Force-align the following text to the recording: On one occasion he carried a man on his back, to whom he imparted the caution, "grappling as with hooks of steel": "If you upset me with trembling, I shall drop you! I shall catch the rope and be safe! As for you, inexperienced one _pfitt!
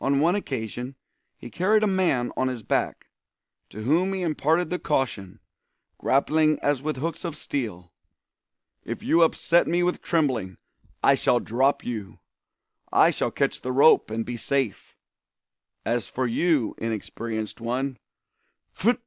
On 0.00 0.18
one 0.18 0.34
occasion 0.34 0.96
he 1.36 1.48
carried 1.48 1.84
a 1.84 1.86
man 1.86 2.32
on 2.36 2.48
his 2.48 2.64
back, 2.64 3.06
to 3.70 3.82
whom 3.82 4.12
he 4.12 4.20
imparted 4.22 4.70
the 4.70 4.78
caution, 4.80 5.38
"grappling 5.98 6.58
as 6.58 6.82
with 6.82 6.96
hooks 6.96 7.24
of 7.24 7.36
steel": 7.36 7.92
"If 8.82 9.04
you 9.04 9.22
upset 9.22 9.68
me 9.68 9.84
with 9.84 10.02
trembling, 10.02 10.56
I 11.00 11.14
shall 11.14 11.38
drop 11.38 11.84
you! 11.84 12.18
I 12.90 13.12
shall 13.12 13.30
catch 13.30 13.60
the 13.60 13.70
rope 13.70 14.10
and 14.10 14.26
be 14.26 14.36
safe! 14.36 14.96
As 15.86 16.08
for 16.08 16.26
you, 16.26 16.74
inexperienced 16.78 17.60
one 17.60 17.98
_pfitt! 18.74 18.98